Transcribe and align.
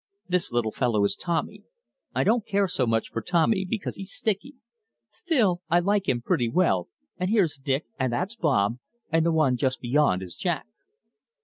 This 0.27 0.51
little 0.51 0.71
fellow 0.71 1.03
is 1.05 1.15
Tommy. 1.15 1.61
I 2.15 2.23
don't 2.23 2.43
care 2.43 2.67
so 2.67 2.87
much 2.87 3.09
for 3.09 3.21
Tommy 3.21 3.67
because 3.69 3.97
he's 3.97 4.11
sticky. 4.11 4.55
Still, 5.11 5.61
I 5.69 5.77
like 5.77 6.09
him 6.09 6.23
pretty 6.23 6.49
well, 6.49 6.89
and 7.19 7.29
here's 7.29 7.55
Dick, 7.59 7.85
and 7.99 8.11
that's 8.11 8.35
Bob, 8.35 8.79
and 9.11 9.23
the 9.23 9.31
one 9.31 9.57
just 9.57 9.79
beyond 9.79 10.23
is 10.23 10.35
Jack." 10.35 10.65